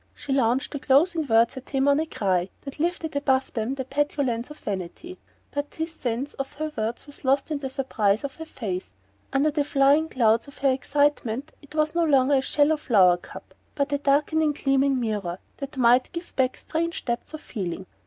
She 0.15 0.33
launched 0.33 0.71
the 0.71 0.79
closing 0.79 1.27
words 1.27 1.57
at 1.57 1.69
him 1.69 1.87
on 1.87 1.99
a 1.99 2.07
cry 2.07 2.49
that 2.61 2.79
lifted 2.79 3.11
them 3.11 3.21
above 3.21 3.53
the 3.53 3.85
petulance 3.87 4.49
of 4.49 4.57
vanity; 4.57 5.19
but 5.51 5.75
his 5.75 5.93
sense 5.93 6.33
of 6.33 6.53
her 6.53 6.71
words 6.75 7.05
was 7.05 7.23
lost 7.23 7.51
in 7.51 7.59
the 7.59 7.69
surprise 7.69 8.23
of 8.23 8.37
her 8.37 8.45
face. 8.45 8.93
Under 9.31 9.51
the 9.51 9.63
flying 9.63 10.09
clouds 10.09 10.47
of 10.47 10.57
her 10.57 10.71
excitement 10.71 11.51
it 11.61 11.75
was 11.75 11.93
no 11.93 12.03
longer 12.03 12.37
a 12.37 12.41
shallow 12.41 12.77
flower 12.77 13.17
cup 13.17 13.53
but 13.75 13.93
a 13.93 13.99
darkening 13.99 14.53
gleaming 14.53 14.99
mirror 14.99 15.37
that 15.57 15.77
might 15.77 16.11
give 16.13 16.35
back 16.35 16.57
strange 16.57 17.05
depths 17.05 17.35
of 17.35 17.41
feeling. 17.41 17.85